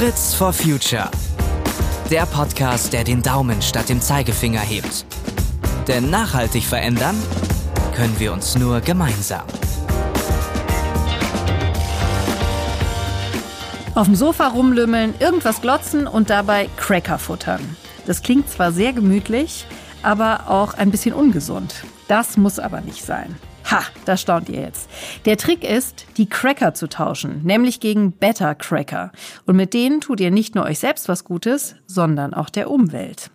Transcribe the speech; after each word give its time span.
Fritz 0.00 0.32
for 0.32 0.50
Future. 0.50 1.10
Der 2.10 2.24
Podcast, 2.24 2.90
der 2.94 3.04
den 3.04 3.20
Daumen 3.20 3.60
statt 3.60 3.90
dem 3.90 4.00
Zeigefinger 4.00 4.60
hebt. 4.60 5.04
Denn 5.88 6.08
nachhaltig 6.08 6.64
verändern 6.64 7.14
können 7.94 8.18
wir 8.18 8.32
uns 8.32 8.56
nur 8.56 8.80
gemeinsam. 8.80 9.44
Auf 13.94 14.06
dem 14.06 14.14
Sofa 14.14 14.48
rumlümmeln, 14.48 15.12
irgendwas 15.18 15.60
glotzen 15.60 16.06
und 16.06 16.30
dabei 16.30 16.70
Cracker 16.78 17.18
futtern. 17.18 17.76
Das 18.06 18.22
klingt 18.22 18.48
zwar 18.48 18.72
sehr 18.72 18.94
gemütlich, 18.94 19.66
aber 20.02 20.48
auch 20.48 20.72
ein 20.72 20.90
bisschen 20.90 21.12
ungesund. 21.12 21.74
Das 22.08 22.38
muss 22.38 22.58
aber 22.58 22.80
nicht 22.80 23.04
sein. 23.04 23.36
Ha, 23.70 23.82
da 24.04 24.16
staunt 24.16 24.48
ihr 24.48 24.62
jetzt. 24.62 24.90
Der 25.26 25.36
Trick 25.36 25.62
ist, 25.62 26.06
die 26.16 26.28
Cracker 26.28 26.74
zu 26.74 26.88
tauschen, 26.88 27.42
nämlich 27.44 27.78
gegen 27.78 28.10
Better 28.10 28.56
Cracker. 28.56 29.12
Und 29.46 29.54
mit 29.54 29.74
denen 29.74 30.00
tut 30.00 30.18
ihr 30.18 30.32
nicht 30.32 30.56
nur 30.56 30.64
euch 30.64 30.80
selbst 30.80 31.08
was 31.08 31.24
Gutes, 31.24 31.76
sondern 31.86 32.34
auch 32.34 32.50
der 32.50 32.68
Umwelt. 32.68 33.30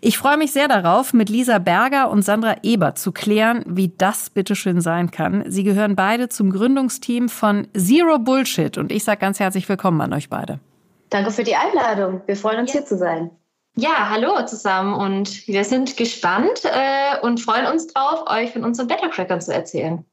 Ich 0.00 0.16
freue 0.16 0.36
mich 0.36 0.52
sehr 0.52 0.68
darauf, 0.68 1.12
mit 1.12 1.28
Lisa 1.28 1.58
Berger 1.58 2.10
und 2.10 2.22
Sandra 2.22 2.56
Ebert 2.62 2.98
zu 2.98 3.10
klären, 3.10 3.64
wie 3.66 3.92
das 3.98 4.30
bitteschön 4.30 4.80
sein 4.80 5.10
kann. 5.10 5.44
Sie 5.48 5.64
gehören 5.64 5.96
beide 5.96 6.28
zum 6.28 6.52
Gründungsteam 6.52 7.28
von 7.28 7.66
Zero 7.76 8.20
Bullshit 8.20 8.78
und 8.78 8.92
ich 8.92 9.02
sage 9.02 9.20
ganz 9.20 9.40
herzlich 9.40 9.68
willkommen 9.68 10.00
an 10.00 10.12
euch 10.12 10.28
beide. 10.28 10.60
Danke 11.08 11.32
für 11.32 11.42
die 11.42 11.56
Einladung. 11.56 12.22
Wir 12.26 12.36
freuen 12.36 12.60
uns 12.60 12.70
hier 12.70 12.84
zu 12.84 12.96
sein. 12.96 13.32
Ja, 13.76 14.10
hallo 14.10 14.44
zusammen 14.46 14.94
und 14.94 15.46
wir 15.46 15.64
sind 15.64 15.96
gespannt 15.96 16.62
äh, 16.64 17.24
und 17.24 17.40
freuen 17.40 17.66
uns 17.66 17.86
drauf, 17.86 18.24
euch 18.26 18.52
von 18.52 18.64
unseren 18.64 18.88
Bettercrackern 18.88 19.40
zu 19.40 19.54
erzählen. 19.54 20.04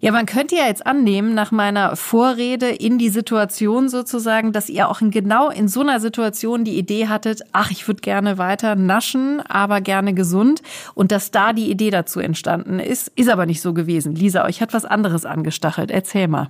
Ja, 0.00 0.12
man 0.12 0.26
könnte 0.26 0.54
ja 0.54 0.66
jetzt 0.66 0.86
annehmen, 0.86 1.34
nach 1.34 1.50
meiner 1.50 1.96
Vorrede 1.96 2.68
in 2.68 2.98
die 2.98 3.08
Situation 3.08 3.88
sozusagen, 3.88 4.52
dass 4.52 4.68
ihr 4.68 4.88
auch 4.88 5.00
in 5.00 5.10
genau 5.10 5.50
in 5.50 5.66
so 5.66 5.80
einer 5.80 5.98
Situation 5.98 6.62
die 6.62 6.78
Idee 6.78 7.08
hattet, 7.08 7.42
ach, 7.52 7.72
ich 7.72 7.88
würde 7.88 8.00
gerne 8.00 8.38
weiter 8.38 8.76
naschen, 8.76 9.40
aber 9.40 9.80
gerne 9.80 10.14
gesund 10.14 10.62
und 10.94 11.10
dass 11.10 11.32
da 11.32 11.52
die 11.52 11.68
Idee 11.68 11.90
dazu 11.90 12.20
entstanden 12.20 12.78
ist, 12.78 13.10
ist 13.16 13.28
aber 13.28 13.46
nicht 13.46 13.60
so 13.60 13.74
gewesen. 13.74 14.14
Lisa, 14.14 14.44
euch 14.44 14.60
hat 14.60 14.72
was 14.72 14.84
anderes 14.84 15.24
angestachelt. 15.26 15.90
Erzähl 15.90 16.28
mal. 16.28 16.48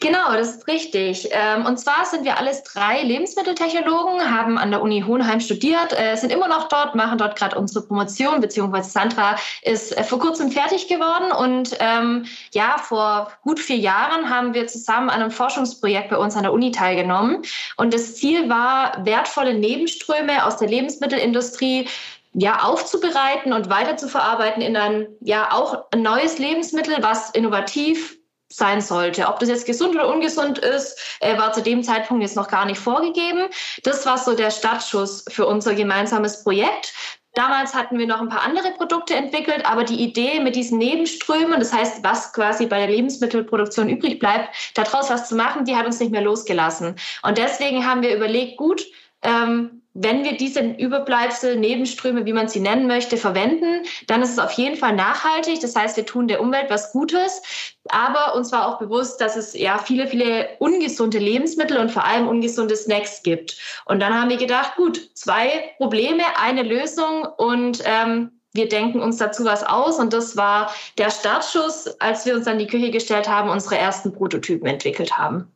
Genau, 0.00 0.32
das 0.32 0.50
ist 0.50 0.68
richtig. 0.68 1.28
Ähm, 1.32 1.66
und 1.66 1.76
zwar 1.78 2.04
sind 2.04 2.24
wir 2.24 2.38
alles 2.38 2.62
drei 2.62 3.02
Lebensmitteltechnologen, 3.02 4.30
haben 4.30 4.56
an 4.56 4.70
der 4.70 4.80
Uni 4.80 5.02
Hohenheim 5.04 5.40
studiert, 5.40 5.92
äh, 5.92 6.14
sind 6.14 6.30
immer 6.30 6.46
noch 6.46 6.68
dort, 6.68 6.94
machen 6.94 7.18
dort 7.18 7.36
gerade 7.36 7.58
unsere 7.58 7.84
Promotion, 7.84 8.40
beziehungsweise 8.40 8.90
Sandra 8.90 9.34
ist 9.62 9.96
äh, 9.98 10.04
vor 10.04 10.20
kurzem 10.20 10.52
fertig 10.52 10.86
geworden. 10.86 11.32
Und 11.32 11.76
ähm, 11.80 12.26
ja, 12.52 12.76
vor 12.78 13.32
gut 13.42 13.58
vier 13.58 13.78
Jahren 13.78 14.30
haben 14.30 14.54
wir 14.54 14.68
zusammen 14.68 15.10
an 15.10 15.20
einem 15.20 15.32
Forschungsprojekt 15.32 16.10
bei 16.10 16.16
uns 16.16 16.36
an 16.36 16.44
der 16.44 16.52
Uni 16.52 16.70
teilgenommen. 16.70 17.42
Und 17.76 17.92
das 17.92 18.14
Ziel 18.14 18.48
war, 18.48 19.04
wertvolle 19.04 19.54
Nebenströme 19.54 20.46
aus 20.46 20.58
der 20.58 20.68
Lebensmittelindustrie 20.68 21.88
ja, 22.34 22.60
aufzubereiten 22.62 23.52
und 23.52 23.68
weiterzuverarbeiten 23.68 24.62
in 24.62 24.76
ein, 24.76 25.08
ja, 25.20 25.50
auch 25.50 25.86
ein 25.90 26.02
neues 26.02 26.38
Lebensmittel, 26.38 26.98
was 27.00 27.30
innovativ 27.30 28.17
sein 28.48 28.80
sollte. 28.80 29.26
Ob 29.28 29.38
das 29.40 29.48
jetzt 29.48 29.66
gesund 29.66 29.94
oder 29.94 30.08
ungesund 30.08 30.58
ist, 30.58 30.98
äh, 31.20 31.36
war 31.38 31.52
zu 31.52 31.62
dem 31.62 31.82
Zeitpunkt 31.82 32.22
jetzt 32.22 32.36
noch 32.36 32.48
gar 32.48 32.64
nicht 32.64 32.80
vorgegeben. 32.80 33.48
Das 33.82 34.06
war 34.06 34.18
so 34.18 34.34
der 34.34 34.50
Startschuss 34.50 35.24
für 35.28 35.46
unser 35.46 35.74
gemeinsames 35.74 36.42
Projekt. 36.42 36.94
Damals 37.34 37.74
hatten 37.74 37.98
wir 37.98 38.06
noch 38.06 38.20
ein 38.20 38.30
paar 38.30 38.42
andere 38.42 38.72
Produkte 38.72 39.14
entwickelt, 39.14 39.64
aber 39.64 39.84
die 39.84 40.02
Idee 40.02 40.40
mit 40.40 40.56
diesen 40.56 40.78
Nebenströmen, 40.78 41.60
das 41.60 41.72
heißt, 41.72 42.02
was 42.02 42.32
quasi 42.32 42.66
bei 42.66 42.78
der 42.78 42.88
Lebensmittelproduktion 42.88 43.88
übrig 43.88 44.18
bleibt, 44.18 44.48
daraus 44.74 45.10
was 45.10 45.28
zu 45.28 45.36
machen, 45.36 45.64
die 45.64 45.76
hat 45.76 45.86
uns 45.86 46.00
nicht 46.00 46.10
mehr 46.10 46.22
losgelassen. 46.22 46.96
Und 47.22 47.38
deswegen 47.38 47.86
haben 47.86 48.02
wir 48.02 48.16
überlegt, 48.16 48.56
gut, 48.56 48.84
ähm, 49.22 49.78
wenn 50.00 50.22
wir 50.22 50.36
diese 50.36 50.60
Überbleibsel, 50.60 51.56
Nebenströme, 51.56 52.24
wie 52.24 52.32
man 52.32 52.46
sie 52.46 52.60
nennen 52.60 52.86
möchte, 52.86 53.16
verwenden, 53.16 53.84
dann 54.06 54.22
ist 54.22 54.30
es 54.30 54.38
auf 54.38 54.52
jeden 54.52 54.76
Fall 54.76 54.94
nachhaltig. 54.94 55.60
Das 55.60 55.74
heißt, 55.74 55.96
wir 55.96 56.06
tun 56.06 56.28
der 56.28 56.40
Umwelt 56.40 56.70
was 56.70 56.92
Gutes. 56.92 57.42
Aber 57.88 58.36
uns 58.36 58.52
war 58.52 58.68
auch 58.68 58.78
bewusst, 58.78 59.20
dass 59.20 59.36
es 59.36 59.54
ja 59.54 59.78
viele, 59.78 60.06
viele 60.06 60.50
ungesunde 60.60 61.18
Lebensmittel 61.18 61.78
und 61.78 61.90
vor 61.90 62.04
allem 62.04 62.28
ungesunde 62.28 62.76
Snacks 62.76 63.24
gibt. 63.24 63.56
Und 63.86 64.00
dann 64.00 64.14
haben 64.14 64.30
wir 64.30 64.36
gedacht, 64.36 64.76
gut, 64.76 65.10
zwei 65.14 65.74
Probleme, 65.78 66.22
eine 66.40 66.62
Lösung 66.62 67.24
und 67.36 67.82
ähm, 67.84 68.30
wir 68.52 68.68
denken 68.68 69.00
uns 69.00 69.16
dazu 69.16 69.44
was 69.44 69.64
aus. 69.64 69.98
Und 69.98 70.12
das 70.12 70.36
war 70.36 70.72
der 70.96 71.10
Startschuss, 71.10 71.88
als 72.00 72.24
wir 72.24 72.34
uns 72.36 72.46
an 72.46 72.58
die 72.58 72.66
Küche 72.66 72.90
gestellt 72.90 73.28
haben, 73.28 73.50
unsere 73.50 73.76
ersten 73.78 74.12
Prototypen 74.12 74.68
entwickelt 74.68 75.18
haben. 75.18 75.52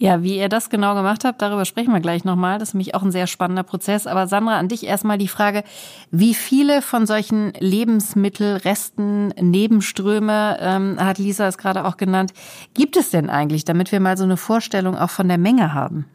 Ja, 0.00 0.22
wie 0.22 0.38
ihr 0.38 0.48
das 0.48 0.70
genau 0.70 0.94
gemacht 0.94 1.24
habt, 1.24 1.42
darüber 1.42 1.64
sprechen 1.64 1.92
wir 1.92 1.98
gleich 1.98 2.24
nochmal. 2.24 2.60
Das 2.60 2.68
ist 2.68 2.74
nämlich 2.74 2.94
auch 2.94 3.02
ein 3.02 3.10
sehr 3.10 3.26
spannender 3.26 3.64
Prozess. 3.64 4.06
Aber 4.06 4.28
Sandra, 4.28 4.56
an 4.56 4.68
dich 4.68 4.86
erstmal 4.86 5.18
die 5.18 5.26
Frage, 5.26 5.64
wie 6.12 6.34
viele 6.34 6.82
von 6.82 7.04
solchen 7.04 7.52
Lebensmittelresten, 7.58 9.28
Nebenströme, 9.40 10.56
ähm, 10.60 11.04
hat 11.04 11.18
Lisa 11.18 11.48
es 11.48 11.58
gerade 11.58 11.84
auch 11.84 11.96
genannt, 11.96 12.32
gibt 12.74 12.96
es 12.96 13.10
denn 13.10 13.28
eigentlich, 13.28 13.64
damit 13.64 13.90
wir 13.90 13.98
mal 13.98 14.16
so 14.16 14.22
eine 14.22 14.36
Vorstellung 14.36 14.96
auch 14.96 15.10
von 15.10 15.26
der 15.26 15.38
Menge 15.38 15.74
haben? 15.74 16.06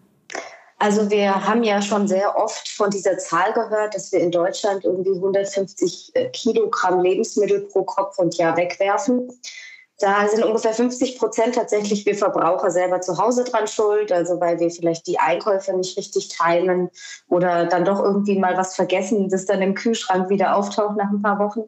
Also 0.80 1.10
wir 1.10 1.46
haben 1.46 1.64
ja 1.64 1.82
schon 1.82 2.08
sehr 2.08 2.38
oft 2.38 2.70
von 2.70 2.90
dieser 2.90 3.18
Zahl 3.18 3.52
gehört, 3.52 3.96
dass 3.96 4.14
wir 4.14 4.20
in 4.20 4.32
Deutschland 4.32 4.86
irgendwie 4.86 5.16
150 5.16 6.12
äh, 6.14 6.30
Kilogramm 6.30 7.02
Lebensmittel 7.02 7.68
pro 7.68 7.84
Kopf 7.84 8.18
und 8.18 8.38
Jahr 8.38 8.56
wegwerfen. 8.56 9.30
Da 10.04 10.28
sind 10.28 10.44
ungefähr 10.44 10.74
50 10.74 11.18
Prozent 11.18 11.56
tatsächlich 11.56 12.06
wir 12.06 12.14
Verbraucher 12.14 12.70
selber 12.70 13.00
zu 13.00 13.18
Hause 13.18 13.46
dran 13.46 13.68
schuld, 13.68 14.12
also 14.12 14.38
weil 14.42 14.60
wir 14.60 14.70
vielleicht 14.70 15.08
die 15.08 15.18
Einkäufe 15.18 15.72
nicht 15.78 15.98
richtig 15.98 16.28
teilen 16.28 16.90
oder 17.30 17.68
dann 17.68 17.86
doch 17.86 18.04
irgendwie 18.04 18.38
mal 18.38 18.58
was 18.58 18.76
vergessen, 18.76 19.30
das 19.30 19.46
dann 19.46 19.62
im 19.62 19.76
Kühlschrank 19.76 20.30
wieder 20.30 20.58
auftaucht 20.58 20.98
nach 20.98 21.10
ein 21.10 21.22
paar 21.22 21.40
Wochen. 21.40 21.62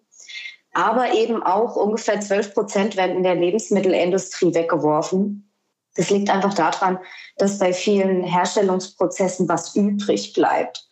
Aber 0.74 1.14
eben 1.14 1.44
auch 1.44 1.78
ungefähr 1.78 2.20
12 2.20 2.54
Prozent 2.54 2.98
werden 2.98 3.16
in 3.16 3.24
der 3.24 3.36
Lebensmittelindustrie 3.36 4.54
weggeworfen. 4.54 5.50
Das 5.96 6.10
liegt 6.10 6.30
einfach 6.30 6.54
daran, 6.54 7.00
dass 7.38 7.58
bei 7.58 7.72
vielen 7.72 8.26
Herstellungsprozessen 8.26 9.48
was 9.48 9.78
übrig 9.78 10.34
bleibt. 10.34 10.86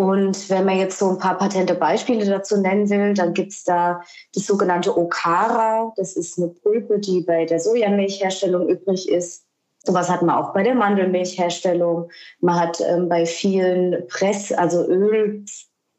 Und 0.00 0.48
wenn 0.48 0.64
man 0.64 0.78
jetzt 0.78 0.98
so 0.98 1.10
ein 1.10 1.18
paar 1.18 1.36
patente 1.36 1.74
Beispiele 1.74 2.24
dazu 2.24 2.58
nennen 2.58 2.88
will, 2.88 3.12
dann 3.12 3.34
gibt 3.34 3.52
es 3.52 3.64
da 3.64 4.00
das 4.34 4.46
sogenannte 4.46 4.96
Okara. 4.96 5.92
Das 5.94 6.16
ist 6.16 6.38
eine 6.38 6.48
Pulpe, 6.48 7.00
die 7.00 7.20
bei 7.20 7.44
der 7.44 7.60
Sojamilchherstellung 7.60 8.66
übrig 8.66 9.10
ist. 9.10 9.44
Sowas 9.84 10.08
hat 10.08 10.22
man 10.22 10.36
auch 10.36 10.54
bei 10.54 10.62
der 10.62 10.74
Mandelmilchherstellung. 10.74 12.10
Man 12.40 12.58
hat 12.58 12.80
ähm, 12.80 13.10
bei 13.10 13.26
vielen 13.26 14.06
Press, 14.06 14.52
also 14.52 14.86
Öl, 14.86 15.44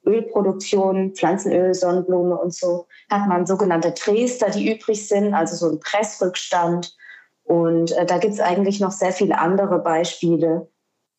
Ölproduktionen, 0.04 1.14
Pflanzenöl, 1.14 1.76
Sonnenblume 1.76 2.36
und 2.36 2.56
so, 2.56 2.88
hat 3.08 3.28
man 3.28 3.46
sogenannte 3.46 3.92
Dresder, 3.92 4.50
die 4.50 4.74
übrig 4.74 5.08
sind, 5.08 5.36
also 5.36 5.56
so 5.56 5.72
ein 5.72 5.80
Pressrückstand. 5.80 6.98
Und 7.44 7.92
äh, 7.92 8.08
da 8.08 8.18
gibt 8.18 8.34
es 8.34 8.40
eigentlich 8.40 8.80
noch 8.80 8.94
sehr 8.94 9.12
viele 9.12 9.38
andere 9.38 9.78
Beispiele 9.78 10.72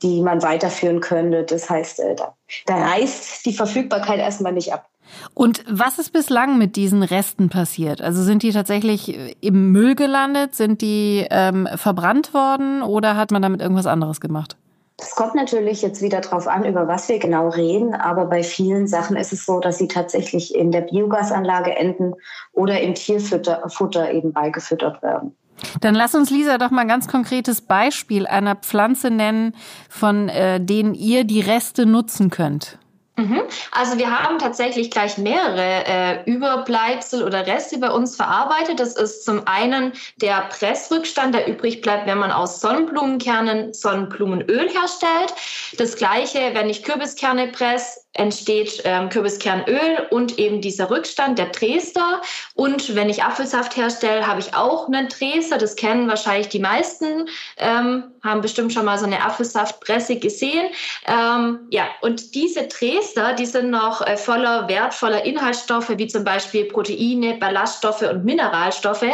die 0.02 0.20
man 0.20 0.42
weiterführen 0.42 1.00
könnte. 1.00 1.44
Das 1.44 1.70
heißt, 1.70 2.00
äh, 2.00 2.14
da, 2.14 2.34
da 2.66 2.76
reißt 2.76 3.46
die 3.46 3.54
Verfügbarkeit 3.54 4.18
erstmal 4.18 4.52
nicht 4.52 4.72
ab. 4.72 4.88
Und 5.34 5.64
was 5.68 5.98
ist 5.98 6.12
bislang 6.12 6.58
mit 6.58 6.76
diesen 6.76 7.02
Resten 7.02 7.48
passiert? 7.48 8.00
Also 8.00 8.22
sind 8.22 8.42
die 8.42 8.52
tatsächlich 8.52 9.36
im 9.42 9.72
Müll 9.72 9.94
gelandet? 9.94 10.54
Sind 10.54 10.80
die 10.80 11.26
ähm, 11.30 11.68
verbrannt 11.76 12.34
worden 12.34 12.82
oder 12.82 13.16
hat 13.16 13.30
man 13.30 13.42
damit 13.42 13.60
irgendwas 13.60 13.86
anderes 13.86 14.20
gemacht? 14.20 14.56
Es 14.98 15.16
kommt 15.16 15.34
natürlich 15.34 15.82
jetzt 15.82 16.00
wieder 16.00 16.20
darauf 16.20 16.46
an, 16.46 16.64
über 16.64 16.86
was 16.86 17.08
wir 17.08 17.18
genau 17.18 17.48
reden, 17.48 17.94
aber 17.94 18.26
bei 18.26 18.44
vielen 18.44 18.86
Sachen 18.86 19.16
ist 19.16 19.32
es 19.32 19.44
so, 19.44 19.58
dass 19.58 19.78
sie 19.78 19.88
tatsächlich 19.88 20.54
in 20.54 20.70
der 20.70 20.82
Biogasanlage 20.82 21.74
enden 21.74 22.14
oder 22.52 22.80
im 22.80 22.94
Tierfutter 22.94 23.68
Futter 23.68 24.12
eben 24.12 24.32
beigefüttert 24.32 25.02
werden. 25.02 25.34
Dann 25.80 25.94
lass 25.94 26.14
uns, 26.14 26.30
Lisa, 26.30 26.58
doch 26.58 26.70
mal 26.70 26.82
ein 26.82 26.88
ganz 26.88 27.08
konkretes 27.08 27.60
Beispiel 27.60 28.26
einer 28.26 28.56
Pflanze 28.56 29.10
nennen, 29.10 29.54
von 29.88 30.28
äh, 30.28 30.60
denen 30.60 30.94
ihr 30.94 31.24
die 31.24 31.40
Reste 31.40 31.86
nutzen 31.86 32.30
könnt. 32.30 32.78
Mhm. 33.16 33.42
Also 33.72 33.98
wir 33.98 34.10
haben 34.10 34.38
tatsächlich 34.38 34.90
gleich 34.90 35.18
mehrere 35.18 35.84
äh, 35.86 36.24
Überbleibsel 36.24 37.22
oder 37.22 37.46
Reste 37.46 37.78
bei 37.78 37.90
uns 37.90 38.16
verarbeitet. 38.16 38.80
Das 38.80 38.96
ist 38.96 39.24
zum 39.24 39.46
einen 39.46 39.92
der 40.16 40.48
Pressrückstand, 40.48 41.34
der 41.34 41.46
übrig 41.46 41.82
bleibt, 41.82 42.06
wenn 42.06 42.18
man 42.18 42.32
aus 42.32 42.60
Sonnenblumenkernen 42.60 43.74
Sonnenblumenöl 43.74 44.68
herstellt. 44.70 45.34
Das 45.76 45.96
gleiche, 45.96 46.54
wenn 46.54 46.70
ich 46.70 46.82
Kürbiskerne 46.82 47.48
presse, 47.48 48.00
entsteht 48.14 48.82
ähm, 48.84 49.08
Kürbiskernöl 49.08 50.06
und 50.10 50.38
eben 50.38 50.60
dieser 50.60 50.90
Rückstand, 50.90 51.38
der 51.38 51.46
Dresder. 51.46 52.20
Und 52.54 52.94
wenn 52.94 53.08
ich 53.08 53.22
Apfelsaft 53.22 53.76
herstelle, 53.76 54.26
habe 54.26 54.40
ich 54.40 54.54
auch 54.54 54.86
einen 54.86 55.08
Dresder. 55.08 55.56
Das 55.56 55.76
kennen 55.76 56.08
wahrscheinlich 56.08 56.48
die 56.48 56.58
meisten, 56.58 57.28
ähm, 57.56 58.04
haben 58.22 58.40
bestimmt 58.42 58.72
schon 58.72 58.84
mal 58.84 58.98
so 58.98 59.06
eine 59.06 59.24
Apfelsaftpresse 59.24 60.16
gesehen. 60.16 60.68
Ähm, 61.06 61.60
ja, 61.70 61.88
und 62.02 62.34
diese 62.34 62.66
Dresder, 62.68 63.32
die 63.32 63.46
sind 63.46 63.70
noch 63.70 64.06
äh, 64.06 64.16
voller 64.16 64.68
wertvoller 64.68 65.24
Inhaltsstoffe, 65.24 65.92
wie 65.96 66.06
zum 66.06 66.24
Beispiel 66.24 66.66
Proteine, 66.66 67.34
Ballaststoffe 67.34 68.02
und 68.02 68.24
Mineralstoffe. 68.24 69.06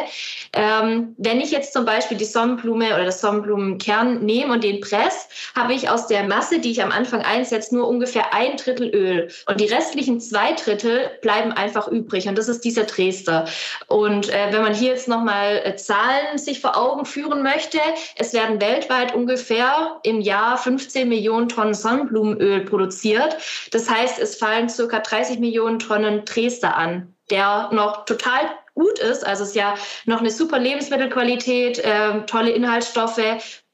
Ähm, 0.53 1.15
wenn 1.19 1.41
ich 1.41 1.53
jetzt 1.53 1.73
zum 1.73 1.85
Beispiel 1.85 2.17
die 2.17 2.25
Sonnenblume 2.25 2.95
oder 2.95 3.05
das 3.05 3.21
Sonnenblumenkern 3.21 4.25
nehme 4.25 4.55
und 4.55 4.65
den 4.65 4.81
presse, 4.81 5.29
habe 5.55 5.75
ich 5.75 5.89
aus 5.89 6.09
der 6.09 6.25
Masse, 6.25 6.59
die 6.59 6.73
ich 6.73 6.83
am 6.83 6.91
Anfang 6.91 7.23
einsetze, 7.23 7.77
nur 7.77 7.87
ungefähr 7.87 8.35
ein 8.35 8.56
Drittel 8.56 8.88
Öl. 8.93 9.29
Und 9.46 9.61
die 9.61 9.67
restlichen 9.67 10.20
zwei 10.20 10.52
Drittel 10.52 11.11
bleiben 11.23 11.52
einfach 11.52 11.88
übrig. 11.88 12.29
Und 12.29 12.37
das 12.37 12.49
ist 12.49 12.64
dieser 12.64 12.85
Dresder. 12.85 13.46
Und 13.87 14.29
äh, 14.29 14.49
wenn 14.50 14.62
man 14.62 14.75
hier 14.75 14.90
jetzt 14.90 15.08
nochmal 15.08 15.61
äh, 15.64 15.76
Zahlen 15.76 16.38
sich 16.38 16.61
vor 16.61 16.76
Augen 16.76 17.05
führen 17.05 17.43
möchte, 17.43 17.79
es 18.17 18.32
werden 18.32 18.61
weltweit 18.61 19.14
ungefähr 19.14 19.99
im 20.02 20.20
Jahr 20.20 20.58
15 20.58 21.08
Millionen 21.08 21.49
Tonnen 21.49 21.75
Sonnenblumenöl 21.75 22.61
produziert. 22.61 23.37
Das 23.73 23.88
heißt, 23.88 24.19
es 24.19 24.37
fallen 24.37 24.69
circa 24.69 25.00
30 25.00 25.38
Millionen 25.38 25.79
Tonnen 25.79 26.25
Dresder 26.25 26.76
an, 26.76 27.14
der 27.31 27.70
noch 27.73 28.05
total 28.05 28.50
gut 28.75 28.99
ist. 28.99 29.26
Also 29.26 29.43
es 29.43 29.50
ist 29.50 29.56
ja 29.56 29.75
noch 30.06 30.20
eine 30.20 30.31
super 30.31 30.58
Lebensmittelqualität, 30.58 31.79
äh, 31.81 32.23
tolle 32.26 32.50
Inhaltsstoffe. 32.50 33.20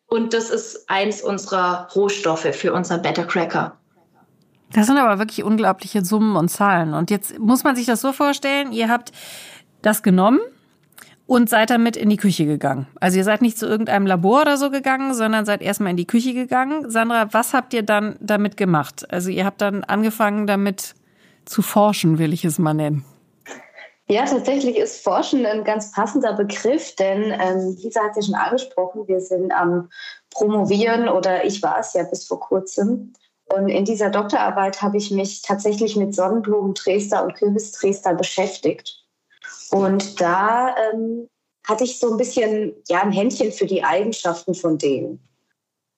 Und 0.07 0.33
das 0.33 0.51
ist 0.51 0.89
eins 0.89 1.23
unserer 1.23 1.89
Rohstoffe 1.95 2.55
für 2.55 2.73
unseren 2.73 3.03
Better 3.03 3.25
Cracker. 3.25 3.79
Das 4.75 4.87
sind 4.89 4.99
aber 4.99 5.21
wirklich 5.21 5.45
unglaubliche 5.45 6.05
Summen 6.05 6.35
und 6.35 6.49
Zahlen. 6.49 6.95
Und 6.95 7.09
jetzt 7.11 7.39
muss 7.39 7.63
man 7.63 7.77
sich 7.77 7.87
das 7.87 8.01
so 8.01 8.13
vorstellen, 8.13 8.73
ihr 8.73 8.89
habt 8.89 9.13
das 9.83 10.03
genommen 10.03 10.41
und 11.27 11.49
seid 11.49 11.71
damit 11.71 11.97
in 11.97 12.11
die 12.11 12.17
Küche 12.17 12.45
gegangen. 12.45 12.89
Also 12.99 13.17
ihr 13.17 13.25
seid 13.25 13.41
nicht 13.41 13.57
zu 13.57 13.67
irgendeinem 13.67 14.05
Labor 14.05 14.43
oder 14.43 14.57
so 14.57 14.71
gegangen, 14.71 15.15
sondern 15.15 15.45
seid 15.45 15.63
erstmal 15.63 15.91
in 15.91 15.97
die 15.97 16.09
Küche 16.09 16.35
gegangen. 16.35 16.91
Sandra, 16.91 17.33
was 17.33 17.55
habt 17.55 17.73
ihr 17.73 17.85
dann 17.85 18.17
damit 18.21 18.57
gemacht? 18.57 19.07
Also 19.13 19.31
ihr 19.31 19.45
habt 19.45 19.61
dann 19.61 19.85
angefangen 19.85 20.49
damit 20.49 20.97
zu 21.45 21.63
forschen, 21.63 22.19
will 22.19 22.33
ich 22.33 22.45
es 22.45 22.59
mal 22.59 22.75
nennen. 22.75 23.05
Ja, 24.09 24.25
tatsächlich 24.25 24.77
ist 24.77 25.05
Forschen 25.05 25.47
ein 25.47 25.63
ganz 25.63 25.93
passender 25.93 26.35
Begriff, 26.35 26.97
denn 26.97 27.23
ähm, 27.23 27.77
Lisa 27.81 28.03
hat 28.03 28.17
ja 28.17 28.23
schon 28.23 28.35
angesprochen, 28.35 29.07
wir 29.07 29.21
sind 29.21 29.53
am 29.53 29.89
Promovieren 30.31 31.09
oder 31.09 31.45
ich 31.45 31.63
war 31.63 31.79
es 31.79 31.95
ja 31.95 32.03
bis 32.03 32.27
vor 32.27 32.41
kurzem 32.41 33.13
und 33.47 33.69
in 33.69 33.85
dieser 33.85 34.11
Doktorarbeit 34.11 34.81
habe 34.81 34.97
ich 34.97 35.11
mich 35.11 35.43
tatsächlich 35.43 35.97
mit 35.97 36.15
Sonnenblumen 36.15 36.75
Dresder 36.75 37.25
und 37.25 37.35
Kürbis 37.35 37.73
Dresder 37.73 38.15
beschäftigt. 38.15 39.05
Und 39.71 40.21
da 40.21 40.75
ähm, 40.77 41.29
hatte 41.67 41.85
ich 41.85 41.99
so 41.99 42.13
ein 42.13 42.17
bisschen 42.17 42.75
ja, 42.89 43.03
ein 43.03 43.13
Händchen 43.13 43.53
für 43.53 43.67
die 43.67 43.85
Eigenschaften 43.85 44.55
von 44.55 44.79
denen. 44.79 45.27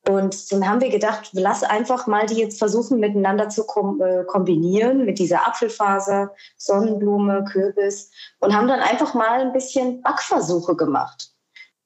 Und 0.09 0.53
dann 0.53 0.69
haben 0.69 0.81
wir 0.81 0.91
gedacht, 0.91 1.31
lass 1.33 1.65
einfach 1.65 2.07
mal 2.07 2.27
die 2.27 2.37
jetzt 2.37 2.59
versuchen, 2.59 3.01
miteinander 3.01 3.49
zu 3.49 3.63
äh, 3.63 4.25
kombinieren 4.25 5.05
mit 5.05 5.19
dieser 5.19 5.47
Apfelfaser, 5.49 6.33
Sonnenblume, 6.57 7.45
Kürbis 7.51 8.13
und 8.39 8.55
haben 8.55 8.69
dann 8.69 8.81
einfach 8.81 9.15
mal 9.15 9.41
ein 9.41 9.53
bisschen 9.53 10.03
Backversuche 10.03 10.77
gemacht 10.77 11.36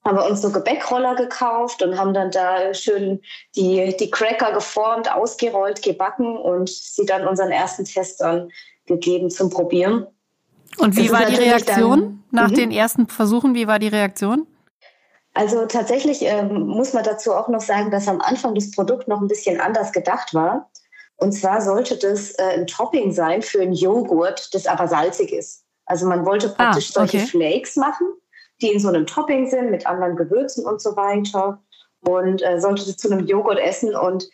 haben 0.04 0.16
wir 0.16 0.26
uns 0.26 0.40
so 0.40 0.50
Gebäckroller 0.50 1.14
gekauft 1.14 1.82
und 1.82 1.98
haben 1.98 2.14
dann 2.14 2.30
da 2.30 2.72
schön 2.72 3.20
die, 3.54 3.94
die 3.98 4.10
Cracker 4.10 4.52
geformt, 4.52 5.12
ausgerollt, 5.12 5.82
gebacken 5.82 6.36
und 6.36 6.70
sie 6.70 7.04
dann 7.04 7.26
unseren 7.26 7.50
ersten 7.50 7.84
Testern 7.84 8.50
gegeben 8.86 9.30
zum 9.30 9.50
Probieren. 9.50 10.06
Und 10.78 10.96
wie 10.96 11.10
war 11.10 11.26
die 11.26 11.36
Reaktion 11.36 12.00
dann, 12.00 12.24
nach 12.30 12.50
mhm. 12.50 12.54
den 12.54 12.70
ersten 12.70 13.08
Versuchen? 13.08 13.54
Wie 13.54 13.66
war 13.66 13.78
die 13.78 13.88
Reaktion? 13.88 14.46
Also 15.34 15.66
tatsächlich 15.66 16.22
ähm, 16.22 16.66
muss 16.66 16.92
man 16.92 17.04
dazu 17.04 17.32
auch 17.34 17.48
noch 17.48 17.60
sagen, 17.60 17.90
dass 17.90 18.08
am 18.08 18.20
Anfang 18.20 18.54
das 18.54 18.70
Produkt 18.70 19.06
noch 19.06 19.20
ein 19.20 19.28
bisschen 19.28 19.60
anders 19.60 19.92
gedacht 19.92 20.34
war. 20.34 20.70
Und 21.16 21.32
zwar 21.32 21.60
sollte 21.60 21.96
das 21.96 22.32
äh, 22.32 22.54
ein 22.54 22.66
Topping 22.66 23.12
sein 23.12 23.42
für 23.42 23.60
einen 23.60 23.74
Joghurt, 23.74 24.52
das 24.54 24.66
aber 24.66 24.88
salzig 24.88 25.32
ist. 25.32 25.64
Also 25.84 26.06
man 26.06 26.24
wollte 26.24 26.48
praktisch 26.48 26.96
ah, 26.96 27.02
okay. 27.02 27.18
solche 27.18 27.26
Flakes 27.26 27.76
machen 27.76 28.06
die 28.60 28.72
in 28.72 28.80
so 28.80 28.88
einem 28.88 29.06
Topping 29.06 29.48
sind 29.48 29.70
mit 29.70 29.86
anderen 29.86 30.16
Gewürzen 30.16 30.64
und 30.64 30.80
so 30.80 30.96
weiter. 30.96 31.62
Und 32.00 32.42
äh, 32.42 32.60
sollte 32.60 32.96
zu 32.96 33.10
einem 33.10 33.26
Joghurt 33.26 33.58
essen. 33.58 33.94
Und 33.94 34.28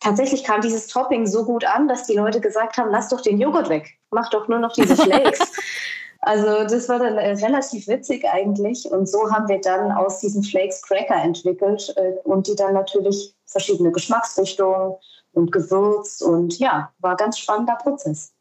tatsächlich 0.00 0.44
kam 0.44 0.60
dieses 0.60 0.88
Topping 0.88 1.26
so 1.26 1.44
gut 1.44 1.64
an, 1.64 1.88
dass 1.88 2.06
die 2.06 2.16
Leute 2.16 2.40
gesagt 2.40 2.76
haben, 2.76 2.90
lass 2.90 3.08
doch 3.08 3.20
den 3.20 3.38
Joghurt 3.38 3.68
weg, 3.68 3.88
mach 4.10 4.28
doch 4.30 4.48
nur 4.48 4.58
noch 4.58 4.72
diese 4.72 4.96
Flakes. 4.96 5.40
also 6.20 6.64
das 6.64 6.88
war 6.88 6.98
dann 6.98 7.18
äh, 7.18 7.32
relativ 7.32 7.86
witzig 7.86 8.24
eigentlich. 8.28 8.90
Und 8.90 9.08
so 9.08 9.30
haben 9.30 9.48
wir 9.48 9.60
dann 9.60 9.92
aus 9.92 10.18
diesen 10.18 10.42
Flakes 10.42 10.82
Cracker 10.82 11.22
entwickelt 11.22 11.94
äh, 11.96 12.14
und 12.24 12.48
die 12.48 12.56
dann 12.56 12.74
natürlich 12.74 13.36
verschiedene 13.46 13.92
Geschmacksrichtungen 13.92 14.94
und 15.32 15.52
Gewürz. 15.52 16.20
Und 16.20 16.58
ja, 16.58 16.92
war 16.98 17.12
ein 17.12 17.16
ganz 17.16 17.38
spannender 17.38 17.76
Prozess. 17.76 18.32